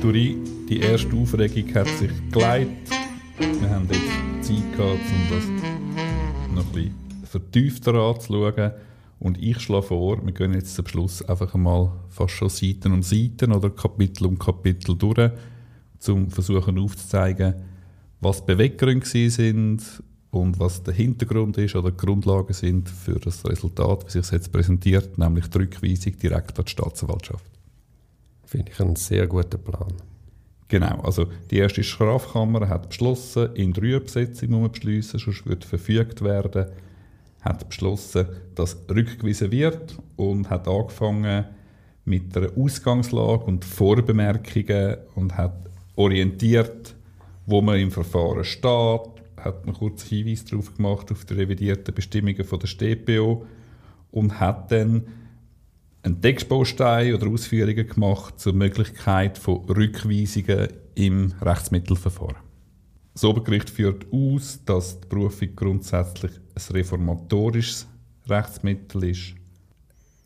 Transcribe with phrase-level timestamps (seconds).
[0.00, 0.36] Durch
[0.68, 2.90] die erste Aufregung hat sich geleitet.
[3.38, 8.72] Wir haben jetzt Zeit gehabt, um das noch ein bisschen vertiefter anzuschauen.
[9.18, 13.02] Und ich schlage vor, wir gehen jetzt zum Schluss einfach mal fast schon Seiten um
[13.02, 15.30] Seiten oder Kapitel um Kapitel durch,
[16.08, 17.54] um versuchen aufzuzeigen,
[18.20, 19.82] was Beweggründe sind
[20.32, 24.30] und was der Hintergrund ist oder die Grundlagen sind für das Resultat, wie sich es
[24.30, 27.51] jetzt präsentiert, nämlich die Rückweisung direkt an die Staatsanwaltschaft.
[28.52, 29.94] Finde ich einen sehr guten Plan.
[30.68, 36.66] Genau, also die erste Strafkammer hat beschlossen, in drei Besetzungen beschließen, sonst wird verfügt werden
[37.40, 41.46] hat beschlossen, dass rückgewiesen wird und hat angefangen
[42.04, 45.56] mit der Ausgangslage und Vorbemerkungen und hat
[45.96, 46.94] orientiert,
[47.46, 49.00] wo man im Verfahren steht,
[49.40, 53.46] hat einen kurzen Hinweis darauf gemacht auf die revidierten Bestimmungen von der StPO
[54.10, 55.06] und hat dann
[56.02, 62.36] einen Textbaustein oder Ausführungen gemacht zur Möglichkeit von Rückweisungen im Rechtsmittelverfahren.
[63.14, 67.86] Das Obergericht führt aus, dass die Berufung grundsätzlich ein reformatorisches
[68.26, 69.34] Rechtsmittel ist.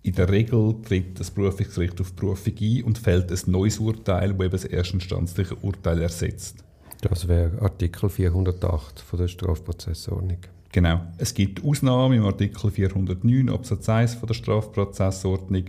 [0.03, 4.33] In der Regel tritt das Berufungsgericht auf die Berufung ein und fällt ein neues Urteil,
[4.33, 6.65] das eben das erstinstanzliche Urteil ersetzt.
[7.01, 10.39] Das wäre Artikel 408 von der Strafprozessordnung.
[10.77, 11.01] Genau.
[11.17, 15.65] Es gibt Ausnahmen im Artikel 409 Absatz 1 von der Strafprozessordnung,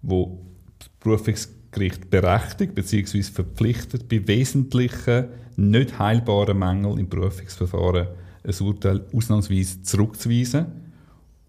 [0.00, 0.40] wo
[0.78, 3.22] das Berufungsgericht berechtigt bzw.
[3.24, 8.06] verpflichtet, bei wesentlichen, nicht heilbaren Mängeln im Berufungsverfahren
[8.42, 10.64] ein Urteil ausnahmsweise zurückzuweisen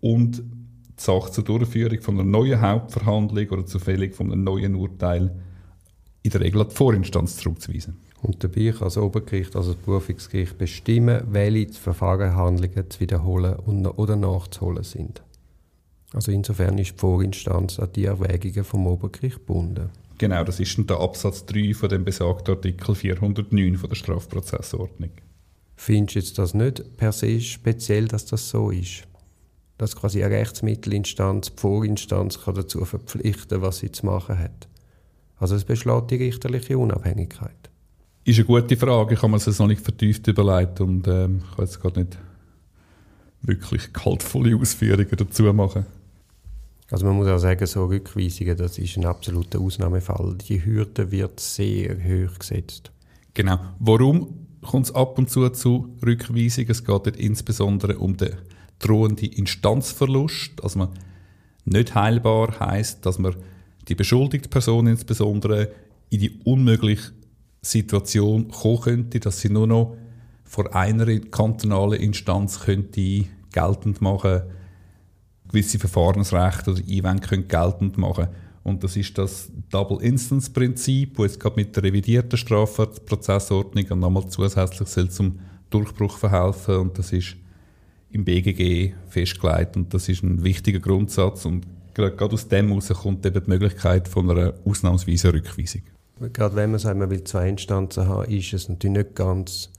[0.01, 0.43] und die
[0.97, 5.33] Sache zur Durchführung von einer neuen Hauptverhandlung oder zur Fällung von einem neuen Urteil
[6.23, 7.95] in der Regel an die Vorinstanz zurückzuweisen.
[8.21, 14.83] Und dabei kann das Obergericht, also das Berufungsgericht, bestimmen, welche Verfahrenshandlungen zu wiederholen oder nachzuholen
[14.83, 15.23] sind.
[16.13, 19.89] Also insofern ist die Vorinstanz an die Erwägungen vom Obergericht gebunden.
[20.17, 25.09] Genau, das ist der Absatz 3 von dem besagten Artikel 409 von der Strafprozessordnung.
[25.75, 29.07] Findest du jetzt das nicht per se speziell, dass das so ist?
[29.79, 34.67] Dass quasi eine Rechtsmittelinstanz, die Vorinstanz kann dazu verpflichten, was sie zu machen hat.
[35.37, 37.70] Also es beschlägt die richterliche Unabhängigkeit.
[38.23, 39.15] Ist eine gute Frage.
[39.15, 42.17] Ich habe mir das noch nicht vertieft überlegt und ähm, ich kann jetzt gerade nicht
[43.41, 45.85] wirklich kaltvolle Ausführungen dazu machen.
[46.91, 50.35] Also man muss auch sagen, so Rückweisungen, das ist ein absoluter Ausnahmefall.
[50.47, 52.91] Die Hürde wird sehr hoch gesetzt.
[53.33, 53.59] Genau.
[53.79, 56.71] Warum kommt es ab und zu zu Rückweisungen.
[56.71, 58.35] Es geht dort insbesondere um den
[58.79, 60.63] drohenden Instanzverlust.
[60.63, 60.89] Also man
[61.65, 63.35] nicht heilbar heißt, dass man
[63.87, 65.71] die beschuldigte Person insbesondere
[66.09, 67.11] in die unmögliche
[67.63, 69.95] Situation kommen könnte, dass sie nur noch
[70.43, 74.41] vor einer kantonalen Instanz könnte geltend machen
[75.51, 78.27] gewisse Verfahrensrechte oder Einwände geltend machen.
[78.63, 85.09] Und das ist das Double-Instance-Prinzip, das jetzt gerade mit der revidierten Strafprozessordnung nochmal zusätzlich soll
[85.09, 85.39] zum
[85.69, 86.75] Durchbruch verhelfen.
[86.75, 87.35] Und das ist
[88.11, 89.75] im BGG festgelegt.
[89.75, 91.45] Und das ist ein wichtiger Grundsatz.
[91.45, 95.81] Und gerade aus dem heraus kommt eben die Möglichkeit von einer ausnahmsweisen Rückweisung.
[96.29, 99.69] Gerade wenn man sagt, man will zwei Instanzen haben, ist es natürlich nicht ganz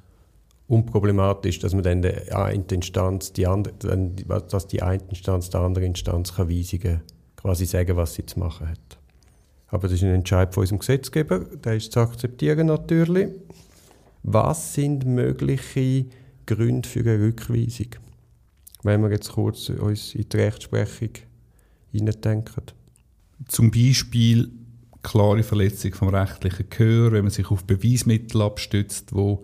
[0.66, 3.74] unproblematisch, dass man dann der eine Instanz, die andere,
[4.48, 7.02] dass die eine Instanz der anderen Instanz kann Weisungen
[7.36, 8.98] quasi sagen, was sie zu machen hat.
[9.68, 13.28] Aber das ist ein Entscheid von unserem Gesetzgeber, der ist zu akzeptieren natürlich.
[14.22, 16.06] Was sind mögliche
[16.46, 17.88] Gründe für eine Rückweisung?
[18.82, 21.10] Wenn wir jetzt kurz uns in die Rechtsprechung
[21.90, 22.64] hineindenken.
[23.48, 24.50] Zum Beispiel
[25.02, 29.42] klare Verletzung vom rechtlichen Gehör, wenn man sich auf Beweismittel abstützt, wo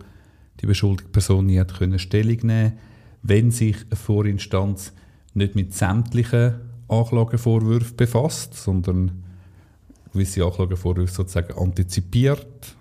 [0.61, 2.73] die beschuldigte Person nie hat können Stellung nehmen
[3.21, 4.93] wenn sich eine Vorinstanz
[5.33, 6.55] nicht mit sämtlichen
[6.87, 9.23] Anklagevorwürfen befasst, sondern
[10.11, 12.75] gewisse Anklagevorwürfe sozusagen antizipiert.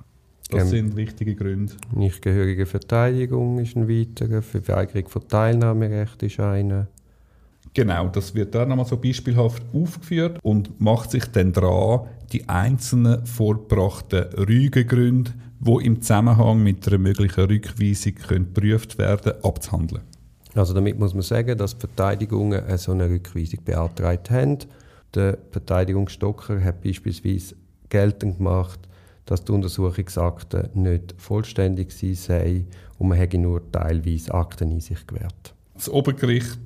[0.50, 1.74] Das ähm, sind wichtige Gründe.
[1.94, 6.88] Nicht gehörige Verteidigung ist ein weiterer, Verweigerung von Teilnahmerecht ist einer.
[7.74, 12.00] Genau, das wird da nochmal so beispielhaft aufgeführt und macht sich dann dran,
[12.32, 20.02] die einzelnen vorgebrachten Rügegründe, die im Zusammenhang mit einer möglichen Rückweisung geprüft werden abzuhandeln.
[20.54, 24.58] Also damit muss man sagen, dass die Verteidigungen eine so eine Rückweisung beantragt haben.
[25.14, 27.54] Der Verteidigungsstocker hat beispielsweise
[27.88, 28.80] geltend gemacht,
[29.26, 32.64] dass die Untersuchungsakten nicht vollständig sei
[32.98, 35.54] und man hätte nur teilweise Akten in sich gewährt.
[35.74, 36.58] Das Obergericht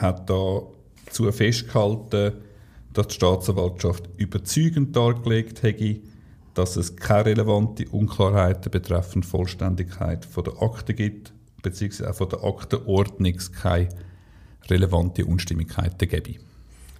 [0.00, 2.32] hat dazu festgehalten,
[2.92, 6.00] dass die Staatsanwaltschaft überzeugend dargelegt hätte,
[6.54, 13.36] dass es keine relevanten Unklarheiten betreffend Vollständigkeit der Akten gibt beziehungsweise auch von der Aktenordnung
[13.60, 13.88] keine
[14.68, 16.40] relevante Unstimmigkeiten gebe.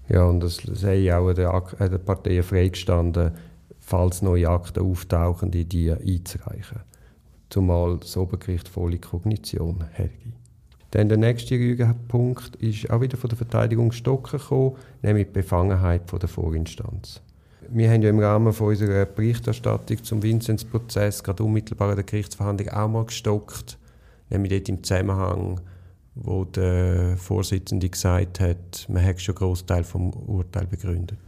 [0.09, 3.33] Ja, und das sei auch der, der Partei freigestanden,
[3.79, 6.81] falls neue Akten auftauchen, die, die einzureichen.
[7.51, 10.33] Zumal das Obergericht volle Kognition hätte.
[10.91, 16.09] Dann der nächste Punkt ist auch wieder von der Verteidigung Stocker gekommen, nämlich die Befangenheit
[16.09, 17.21] von der Vorinstanz.
[17.71, 22.71] Wir haben ja im Rahmen von unserer Berichterstattung zum Vinzenz-Prozess gerade unmittelbar an der Gerichtsverhandlung
[22.71, 23.77] auch mal gestockt,
[24.31, 25.61] nämlich dort im Zusammenhang,
[26.15, 31.19] wo der Vorsitzende gesagt hat, man hätte schon einen Großteil vom Urteil begründet.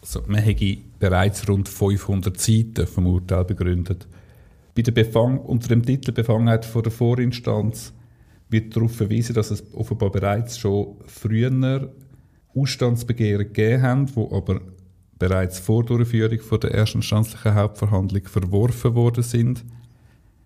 [0.00, 4.06] Also, man hätte bereits rund 500 Seiten vom Urteil begründet.
[4.76, 7.92] Bei der Befang unter dem Titel Befangenheit vor der Vorinstanz
[8.48, 11.92] wird darauf verwiesen, dass es offenbar bereits schon früher
[12.54, 14.60] Ausstandsbegehren gegeben haben, die aber
[15.18, 19.64] bereits vor Durchführung von der erstinstanzlichen Hauptverhandlung verworfen worden sind.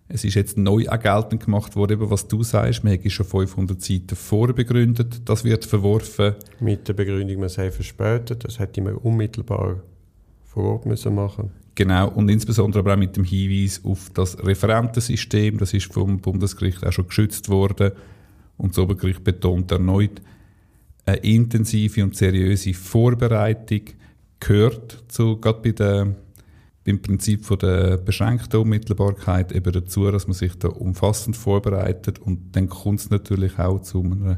[0.07, 3.25] Es ist jetzt neu auch geltend gemacht worden, eben was du sagst, man hat schon
[3.25, 6.35] 500 Seiten vorbegründet, das wird verworfen.
[6.59, 9.81] Mit der Begründung, man sei verspätet, das hätte man unmittelbar
[10.43, 11.15] vor Ort müssen
[11.75, 16.85] Genau, und insbesondere aber auch mit dem Hinweis auf das Referentensystem, das ist vom Bundesgericht
[16.85, 17.91] auch schon geschützt worden.
[18.57, 20.21] Und das Obergericht betont erneut,
[21.05, 23.81] eine intensive und seriöse Vorbereitung
[24.39, 26.15] gehört zu, gerade bei der,
[26.83, 32.55] beim Prinzip von der beschränkten Unmittelbarkeit eben dazu, dass man sich da umfassend vorbereitet und
[32.55, 34.37] dann kommt es natürlich auch zu einem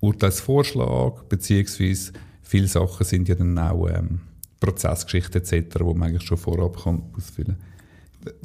[0.00, 4.20] Urteilsvorschlag, beziehungsweise viele Sachen sind ja dann auch ähm,
[4.60, 7.70] Prozessgeschichte etc., wo man eigentlich schon vorab kann ausfüllen kann.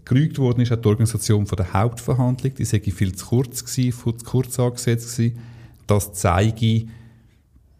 [0.06, 4.18] Gerügt worden ist auch die Organisation von der Hauptverhandlung, die sei viel zu kurz gewesen,
[4.18, 5.38] zu kurz angesetzt gewesen.
[5.86, 6.86] Das zeige,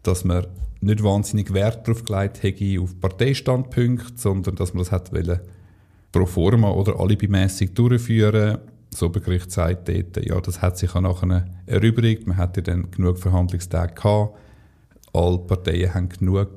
[0.02, 0.46] dass man
[0.80, 5.40] nicht wahnsinnig Wert darauf gelegt hätte auf Parteistandpunkte, sondern dass man das hat wollen,
[6.12, 8.58] pro forma oder alibimässig durchführen.
[8.90, 12.26] Das Obergericht sagt dort, ja, das hat sich auch nachher erübrigt.
[12.26, 14.36] Man hatte dann genug Verhandlungstage gehabt.
[15.12, 16.50] Alle Parteien haben genug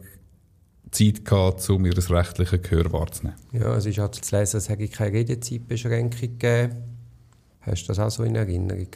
[0.92, 3.38] Zeit gehabt, um ihr rechtliches Gehör wahrzunehmen.
[3.52, 6.76] Ja, es ist auch zu lesen, es hätte keine Redezeitbeschränkung gegeben.
[7.62, 8.88] Hast du das auch so in Erinnerung?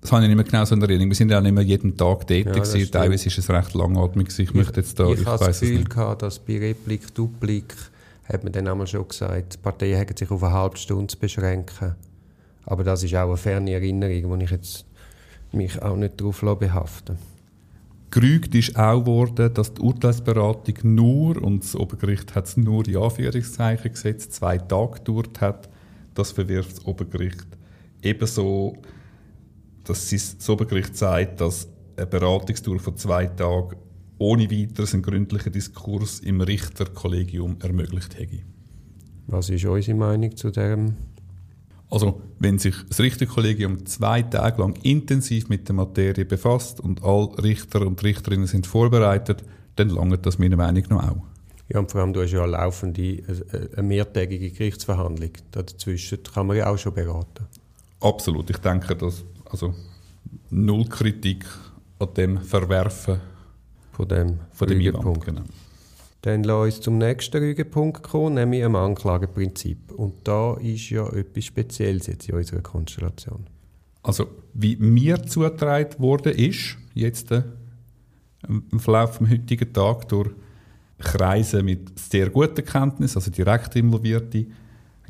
[0.00, 1.10] Das habe ich nicht mehr genau so in Erinnerung.
[1.10, 2.54] Wir sind ja nicht mehr jeden Tag tätig.
[2.54, 4.28] Ja, Teilweise ist es recht langatmig.
[4.28, 7.74] Ich, ich möchte jetzt da, ich, ich habe das Gefühl gehabt, dass bei Replik, Duplik,
[8.24, 11.18] hat man dann einmal schon gesagt, die Parteien hätten sich auf eine halbe Stunde zu
[11.18, 11.94] beschränken.
[12.66, 14.86] Aber das ist auch eine ferne Erinnerung, wo ich jetzt
[15.52, 17.33] mich auch nicht darauf behaften lasse.
[18.14, 22.96] Gerügt ist auch worden, dass die Urteilsberatung nur, und das Obergericht hat es nur in
[22.96, 25.68] Anführungszeichen gesetzt, zwei Tage gedauert hat.
[26.14, 27.44] Das verwirft das Obergericht
[28.02, 28.76] ebenso,
[29.82, 31.66] dass das Obergericht sagt, dass
[31.96, 33.78] eine Beratungsdauer von zwei Tagen
[34.18, 38.42] ohne weiteres einen gründlichen Diskurs im Richterkollegium ermöglicht hätte.
[39.26, 40.94] Was ist unsere Meinung zu diesem
[41.90, 47.30] also, wenn sich das Richterkollegium zwei Tage lang intensiv mit der Materie befasst und alle
[47.42, 49.44] Richter und Richterinnen sind vorbereitet,
[49.76, 51.22] dann langt das meiner Meinung nach auch.
[51.68, 55.30] Ja, und vor allem, du hast ja eine laufende, äh, eine mehrtägige Gerichtsverhandlung.
[55.50, 57.46] Dazwischen kann man ja auch schon beraten.
[58.00, 58.50] Absolut.
[58.50, 59.74] Ich denke, dass also
[60.50, 61.46] null Kritik
[61.98, 63.20] an dem Verwerfen
[63.92, 65.24] von dem, von dem Punkt.
[65.24, 65.42] Genau.
[66.24, 69.92] Dann lass uns zum nächsten Rügenpunkt kommen, nämlich dem Anklageprinzip.
[69.92, 73.46] Und da ist ja etwas Spezielles jetzt in unserer Konstellation.
[74.02, 77.42] Also, wie mir zugetragen wurde, ist, jetzt äh,
[78.48, 80.30] im Verlauf des heutigen Tages durch
[80.98, 84.46] Kreise mit sehr guter Kenntnis, also direkt Involvierte,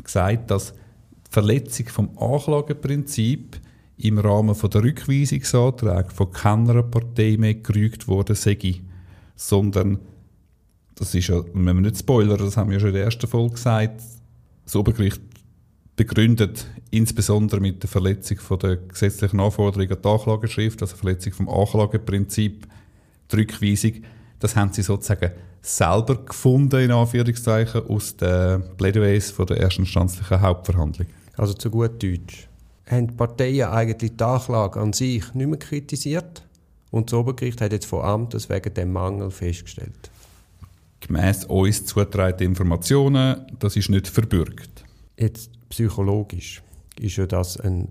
[0.03, 3.61] gesagt, dass die Verletzung vom Anklageprinzip
[3.99, 8.81] im Rahmen der Rückweisungsanträge von keiner Partei mehr gerügt worden sei,
[9.37, 10.01] sondern
[10.95, 13.55] das ist ja, wenn wir nicht spoilern, das haben wir schon in der ersten Folge
[13.55, 14.01] gesagt,
[14.65, 15.21] das Obergericht
[15.97, 21.49] begründet insbesondere mit der Verletzung von der gesetzlichen Anforderungen an die Anklageschrift, also Verletzung vom
[21.49, 22.67] Anklageprinzip,
[23.31, 23.93] die Rückweisung,
[24.39, 25.33] das haben sie sozusagen
[25.63, 31.09] selber gefunden, in Anführungszeichen, aus den Plädoyers von der erstinstanzlichen Hauptverhandlung.
[31.37, 32.49] Also zu gut Deutsch.
[32.87, 36.43] Haben die Parteien eigentlich die Anklage an sich nicht mehr kritisiert?
[36.91, 40.11] Und das Obergericht hat jetzt vor Amtes wegen dem Mangel festgestellt
[41.07, 44.85] gemäß uns zugetragenen Informationen, das ist nicht verbürgt.
[45.19, 46.63] Jetzt psychologisch
[46.99, 47.89] ist ja das ein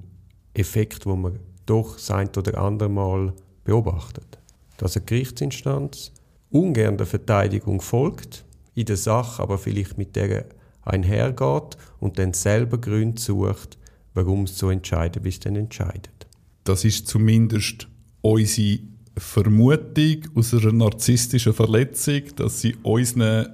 [0.54, 4.40] Effekt, wo man doch sein oder andere Mal beobachtet.
[4.78, 6.12] Dass eine Gerichtsinstanz
[6.50, 10.46] ungern der Verteidigung folgt, in der Sache aber vielleicht mit der
[10.82, 13.78] einhergeht und dann selber Gründe sucht,
[14.14, 16.28] warum es so entscheidet, wie es dann entscheidet.
[16.64, 17.88] Das ist zumindest
[18.22, 18.80] unsere
[19.16, 23.48] Vermutung aus einer narzisstischen Verletzung, dass sie unseren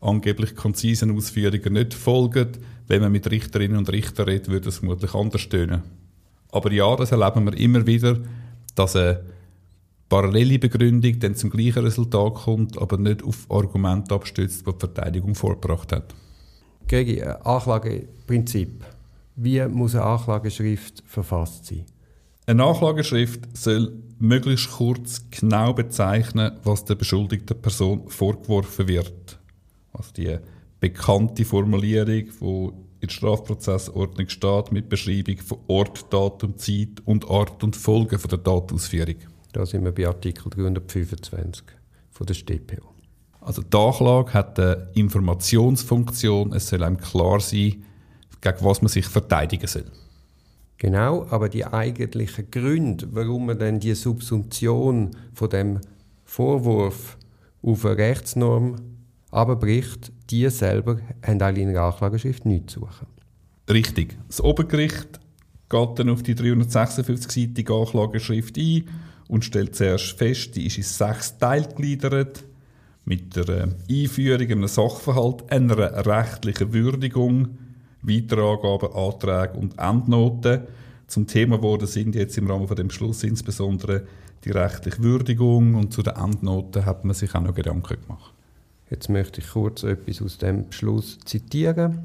[0.00, 2.48] angeblich konzisen Ausführungen nicht folgen.
[2.88, 5.82] Wenn man mit Richterinnen und Richtern redet, würde es vermutlich anders tönen.
[6.50, 8.18] Aber ja, das erleben wir immer wieder,
[8.74, 9.20] dass eine
[10.08, 15.34] parallele Begründung dann zum gleichen Resultat kommt, aber nicht auf Argumente abstützt, die die Verteidigung
[15.34, 16.14] vorgebracht hat.
[16.88, 18.84] Gregi, Anklageprinzip.
[19.36, 21.86] Wie muss eine Anklageschrift verfasst sein?
[22.44, 29.38] Eine Anklageschrift soll möglichst kurz genau bezeichnen, was der beschuldigten Person vorgeworfen wird.
[29.92, 30.38] Also die
[30.80, 37.62] bekannte Formulierung, die in der Strafprozessordnung steht, mit Beschreibung von Ort, Datum, Zeit und Art
[37.62, 39.16] und Folgen von der Tatausführung.
[39.52, 41.64] Da sind wir bei Artikel 325
[42.10, 42.92] von der StPO.
[43.40, 46.52] Also die Anklage hat eine Informationsfunktion.
[46.52, 47.84] Es soll einem klar sein,
[48.40, 49.84] gegen was man sich verteidigen soll.
[50.82, 55.78] Genau, aber die eigentlichen Gründe, warum man denn die Subsumption von dem
[56.24, 57.18] Vorwurf
[57.62, 58.74] auf eine Rechtsnorm
[59.30, 63.06] abbricht, die selber haben eigentlich in der Anklageschrift nichts zu suchen.
[63.70, 64.18] Richtig.
[64.26, 65.20] Das Obergericht
[65.68, 68.88] geht dann auf die 356-seitige Anklageschrift ein
[69.28, 72.42] und stellt zuerst fest, die ist in sechs Teile gegliedert
[73.04, 77.58] mit der äh, Einführung einem Sachverhalt, einer rechtlichen Würdigung,
[78.02, 80.62] weitere Angaben, Anträge und Endnoten.
[81.06, 84.04] Zum Thema geworden sind jetzt im Rahmen von dem Schluss insbesondere
[84.44, 88.32] die rechtliche Würdigung und zu den Endnoten hat man sich auch noch Gedanken gemacht.
[88.90, 92.00] Jetzt möchte ich kurz etwas aus dem Beschluss zitieren.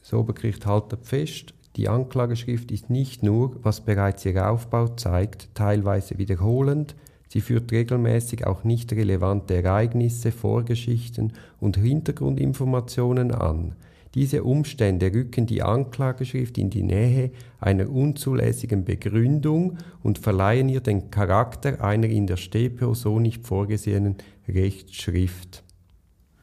[0.00, 6.18] Das Obergericht haltet fest, die Anklageschrift ist nicht nur, was bereits ihr Aufbau zeigt, teilweise
[6.18, 6.96] wiederholend,
[7.28, 13.76] sie führt regelmäßig auch nicht relevante Ereignisse, Vorgeschichten und Hintergrundinformationen an.
[14.14, 21.12] Diese Umstände rücken die Anklageschrift in die Nähe einer unzulässigen Begründung und verleihen ihr den
[21.12, 24.16] Charakter einer in der StPO so nicht vorgesehenen
[24.48, 25.62] Rechtsschrift.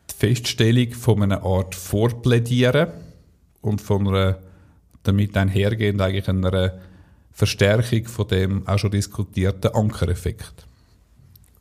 [0.10, 2.88] Die Feststellung von einer Art Vorplädieren
[3.62, 4.40] und von einer
[5.04, 6.80] damit einhergehend eigentlich einer
[7.32, 10.68] Verstärkung von dem auch schon diskutierten Ankereffekt.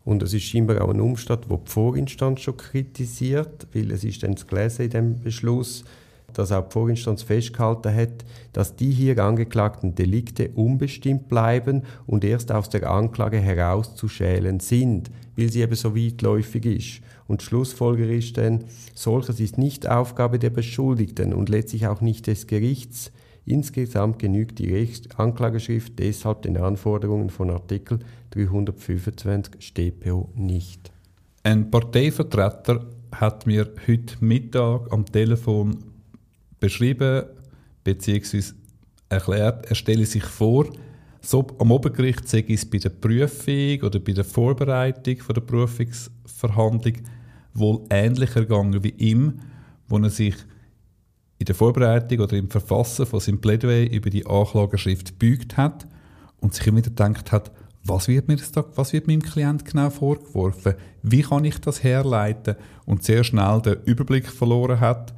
[0.06, 4.22] Und es ist scheinbar auch ein Umstand, wo die Vorinstanz schon kritisiert, weil es ist
[4.22, 5.84] dann zu lesen in dem Beschluss,
[6.32, 12.52] dass auch die Vorinstanz festgehalten hat, dass die hier angeklagten Delikte unbestimmt bleiben und erst
[12.52, 17.00] aus der Anklage herauszuschälen sind, weil sie eben so weitläufig ist.
[17.26, 18.62] Und Schlussfolger ist dann,
[18.94, 23.10] solches ist nicht Aufgabe der Beschuldigten und letztlich auch nicht des Gerichts.
[23.48, 28.00] Insgesamt genügt die Anklageschrift deshalb den Anforderungen von Artikel
[28.30, 30.90] 325 StPO nicht.
[31.44, 35.76] Ein Parteivertreter hat mir heute Mittag am Telefon
[36.58, 37.22] beschrieben
[37.84, 38.42] bzw.
[39.08, 40.66] erklärt, er stelle sich vor,
[41.20, 46.94] so am Obergericht sei es bei der Prüfung oder bei der Vorbereitung der Prüfungsverhandlung
[47.54, 49.38] wohl ähnlich ergangen wie ihm,
[49.86, 50.34] wo er sich
[51.38, 55.86] in der Vorbereitung oder im Verfassen von seinem Plädoyer über die Anklageschrift bügt hat
[56.40, 57.52] und sich immer wieder gedacht hat,
[57.84, 60.74] was wird mir da, was wird meinem Klient genau vorgeworfen?
[61.02, 62.56] Wie kann ich das herleiten?
[62.84, 65.14] Und sehr schnell den Überblick verloren hat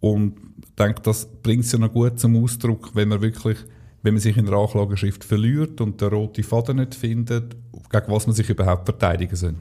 [0.00, 0.36] und
[0.78, 3.58] denkt, das bringt es ja noch gut zum Ausdruck, wenn man wirklich,
[4.02, 7.56] wenn man sich in der Anklageschrift verliert und den roten Faden nicht findet,
[7.90, 9.54] gegen was man sich überhaupt verteidigen soll.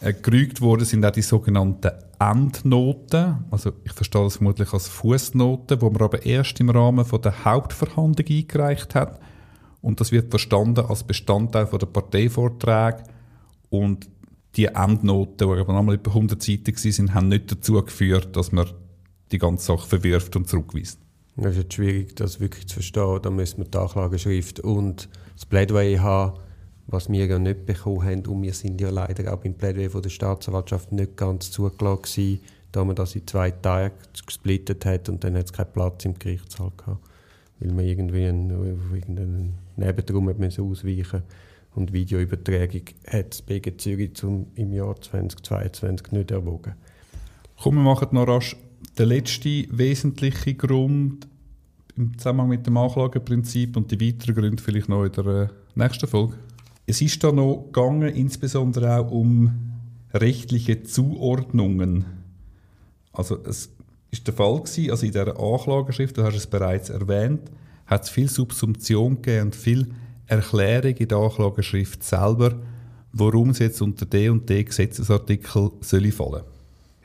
[0.00, 1.90] Äh, gerügt worden sind auch die sogenannten
[2.20, 3.44] Endnoten.
[3.50, 7.44] Also ich verstehe das vermutlich als Fußnoten, wo man aber erst im Rahmen von der
[7.44, 9.20] Hauptverhandlung eingereicht hat.
[9.80, 13.04] Und das wird verstanden als Bestandteil von der Parteivorträge.
[13.70, 14.08] Und
[14.56, 18.70] die Endnoten, die aber nochmal über 100 Seiten waren, haben nicht dazu geführt, dass man
[19.30, 20.98] die ganze Sache verwirft und zurückweist.
[21.36, 23.20] Es ist jetzt schwierig, das wirklich zu verstehen.
[23.22, 26.40] Da müssen wir die Anklageschrift und das Plädoyer haben,
[26.88, 28.26] was wir ja nicht bekommen haben.
[28.26, 32.40] Und wir sind ja leider auch beim Plädoyer von der Staatsanwaltschaft nicht ganz zugelassen
[32.72, 33.92] da man das in zwei Teile
[34.26, 37.02] gesplittet hat und dann hat es keinen Platz im Gerichtssaal gehabt.
[37.60, 41.22] Weil man irgendwie einen, irgendeinen Nebenraum hat müssen ausweichen
[41.74, 46.74] und Videoübertragung hat das BG Zürich zum, im Jahr 2022 nicht erwogen.
[47.60, 48.56] Komm, wir machen noch rasch
[48.98, 51.26] den letzten wesentlichen Grund
[51.96, 56.06] im Zusammenhang mit dem Anklageprinzip und die weiteren Gründe vielleicht noch in der äh, nächsten
[56.06, 56.36] Folge.
[56.90, 59.74] Es ist da noch gegangen, insbesondere auch um
[60.14, 62.06] rechtliche Zuordnungen.
[63.12, 63.70] Also es
[64.10, 67.50] ist der Fall gewesen, also in der Anklageschrift, du hast es bereits erwähnt,
[67.84, 69.88] hat es viel Subsumption gegeben und viel
[70.28, 72.54] Erklärung in der Anklageschrift selber,
[73.12, 76.44] warum es jetzt unter D und D Gesetzesartikel soll fallen.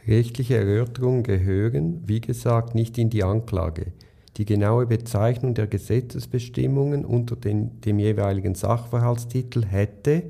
[0.07, 3.91] Rechtliche Erörterungen gehören, wie gesagt, nicht in die Anklage.
[4.37, 10.23] Die genaue Bezeichnung der Gesetzesbestimmungen unter den, dem jeweiligen Sachverhaltstitel hätte,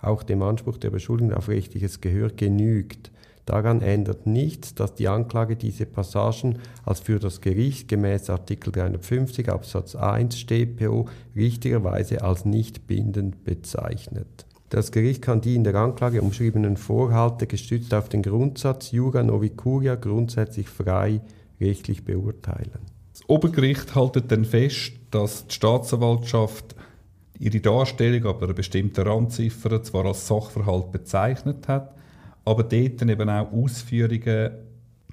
[0.00, 3.10] auch dem Anspruch der Beschuldigten auf rechtliches Gehör, genügt.
[3.46, 9.48] Daran ändert nichts, dass die Anklage diese Passagen als für das Gericht gemäß Artikel 350
[9.48, 14.46] Absatz 1 StPO richtigerweise als nicht bindend bezeichnet.
[14.68, 19.50] Das Gericht kann die in der Anklage umschriebenen Vorhalte gestützt auf den Grundsatz Jura novi
[19.50, 21.20] curia grundsätzlich frei
[21.60, 22.95] rechtlich beurteilen.
[23.16, 26.76] Das Obergericht hält dann fest, dass die Staatsanwaltschaft
[27.38, 31.94] ihre Darstellung aber einer bestimmten Randziffer zwar als Sachverhalt bezeichnet hat,
[32.44, 34.50] aber dort eben auch Ausführungen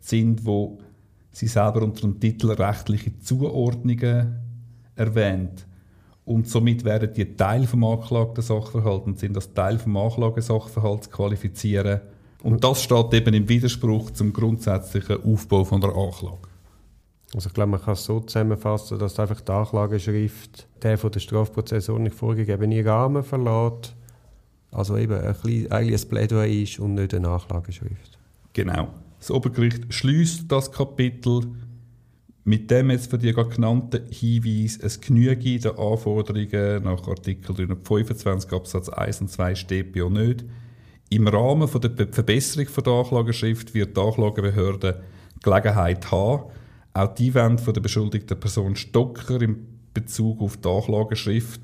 [0.01, 0.79] sind, wo
[1.31, 4.36] sie selber unter dem Titel rechtliche Zuordnungen
[4.95, 5.65] erwähnt.
[6.25, 11.10] Und somit werden die Teil vom angeklagten Sachverhalt und sind als Teil vom Anklagesachverhalt zu
[11.10, 12.01] qualifizieren.
[12.41, 16.52] Und das steht eben im Widerspruch zum grundsätzlichen Aufbau von der Anklage.
[17.33, 21.19] Also ich glaube, man kann es so zusammenfassen, dass einfach die Anklageschrift der von der
[21.19, 23.95] Strafprozessordnung vorgegebene Rahmen verlässt.
[24.71, 28.19] Also eben ein bisschen, eigentlich ein Plädoyer ist und nicht eine Nachlageschrift.
[28.53, 28.89] Genau.
[29.19, 31.41] Das Obergericht schließt das Kapitel
[32.45, 38.89] mit dem jetzt von dir genannten Hinweis, es genüge der Anforderungen nach Artikel 325 Absatz
[38.89, 40.43] 1 und 2 steht ja nicht.
[41.09, 45.03] Im Rahmen der Verbesserung der Anklageschrift wird die Anklagebehörde
[45.41, 46.43] Gelegenheit haben,
[46.93, 51.62] auch die Einwände von der beschuldigten Person Stocker in Bezug auf die Anklageschrift,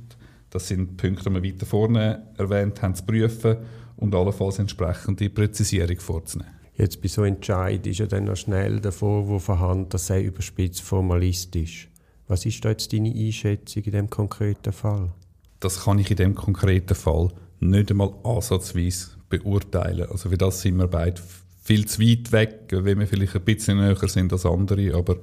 [0.50, 3.58] das sind Punkte, die wir weiter vorne erwähnt haben, zu prüfen
[3.98, 6.54] und allenfalls entsprechende Präzisierung vorzunehmen.
[6.76, 10.82] Jetzt bei so Entscheid ist ja dann noch schnell der Vorwurf vorhanden, dass sei überspitzt
[10.82, 11.90] formalistisch.
[12.28, 15.12] Was ist da jetzt deine Einschätzung in dem konkreten Fall?
[15.60, 20.10] Das kann ich in dem konkreten Fall nicht einmal ansatzweise beurteilen.
[20.10, 21.22] Also für das sind wir beide
[21.70, 25.18] viel zu weit weg, wenn wir vielleicht ein bisschen näher sind als andere, aber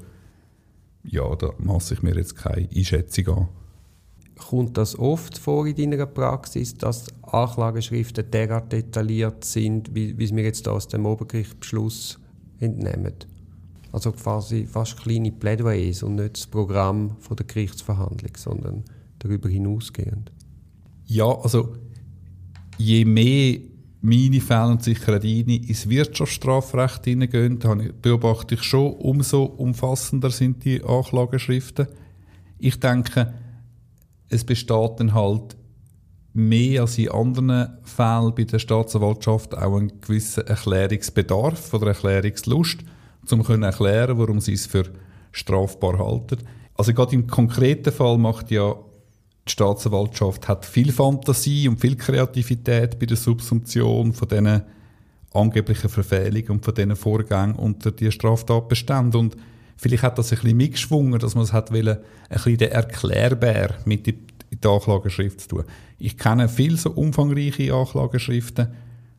[1.02, 3.48] ja, da masse ich mir jetzt keine Einschätzung an.
[4.38, 10.44] Kommt das oft vor in deiner Praxis, dass Anklageschriften derart detailliert sind, wie, wie wir
[10.44, 12.20] jetzt aus dem Obergerichtsbeschluss
[12.60, 13.14] entnehmen?
[13.90, 18.84] Also quasi fast kleine Plädoyers und nicht das Programm von der Gerichtsverhandlung, sondern
[19.18, 20.30] darüber hinausgehend.
[21.06, 21.74] Ja, also
[22.78, 23.58] je mehr
[24.06, 27.58] meine Fälle und sicher deine ins Wirtschaftsstrafrecht hineingehen,
[28.00, 31.88] beobachte ich schon, umso umfassender sind die Anklageschriften.
[32.58, 33.34] Ich denke,
[34.28, 35.56] es besteht dann halt
[36.32, 42.84] mehr als in anderen Fällen bei der Staatsanwaltschaft auch ein gewisser Erklärungsbedarf oder Erklärungslust,
[43.28, 44.84] um zu erklären, warum sie es für
[45.32, 46.38] strafbar halten.
[46.74, 48.76] Also gerade im konkreten Fall macht ja
[49.46, 54.62] die Staatsanwaltschaft hat viel Fantasie und viel Kreativität bei der Subsumption von diesen
[55.32, 59.16] angeblichen Verfehlungen und von diesen Vorgängen unter die Straftatbestände.
[59.18, 59.36] Und
[59.76, 63.74] vielleicht hat das ein bisschen mitgeschwungen, dass man es hat wollen, ein bisschen den Erklärbär
[63.84, 65.64] mit in die Anklageschrift zu tun.
[65.98, 68.68] Ich kenne viele so umfangreiche Anklageschriften,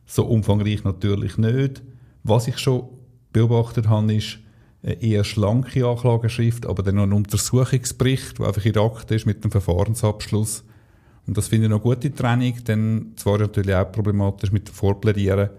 [0.06, 1.82] so umfangreich natürlich nicht.
[2.22, 2.88] Was ich schon
[3.32, 4.38] beobachtet habe, ist,
[4.92, 9.42] eher schlanke Anklageschrift, aber dann noch ein Untersuchungsbericht, der einfach in der Akte ist mit
[9.44, 10.64] dem Verfahrensabschluss.
[11.26, 15.50] Und das finde ich noch gute Trennung, denn zwar natürlich auch problematisch mit dem Vorplädieren,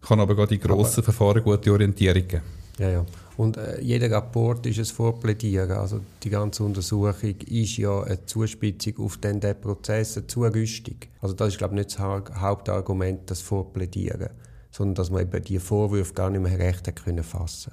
[0.00, 2.42] kann aber gerade in grossen aber Verfahren gute Orientierung geben.
[2.78, 3.06] Ja, ja.
[3.36, 5.72] Und äh, jeder Rapport ist ein Vorplädieren.
[5.72, 10.96] Also die ganze Untersuchung ist ja eine Zuspitzung auf den, den Prozess, eine Zurüstung.
[11.20, 14.30] Also das ist, glaube ich, nicht das Hauptargument, das Vorplädieren,
[14.70, 17.72] sondern dass man eben die Vorwürfe gar nicht mehr recht hat können fassen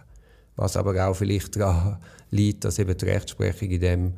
[0.56, 1.98] was aber auch vielleicht daran
[2.32, 4.14] liegt, dass eben die Rechtsprechung in, dem,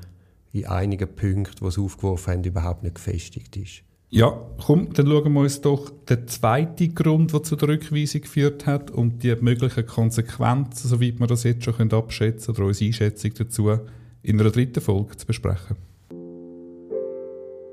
[0.53, 3.83] in einigen Punkten, die sie aufgeworfen haben, überhaupt nicht gefestigt ist.
[4.09, 8.65] Ja, komm, dann schauen wir uns doch den zweiten Grund, der zu der Rückweisung geführt
[8.65, 13.31] hat und die möglichen Konsequenzen, soweit wir das jetzt schon abschätzen können, oder unsere Einschätzung
[13.37, 13.71] dazu,
[14.21, 15.75] in einer dritten Folge zu besprechen.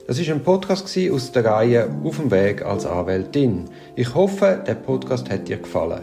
[0.07, 3.67] Das war ein Podcast aus der Reihe Auf dem Weg als Anwältin.
[3.95, 6.03] Ich hoffe, der Podcast hat dir gefallen.